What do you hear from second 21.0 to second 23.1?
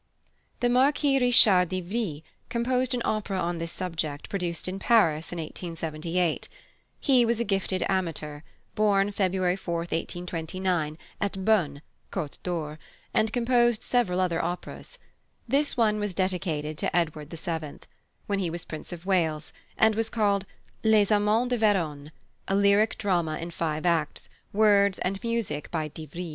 Amants de Verone, a lyric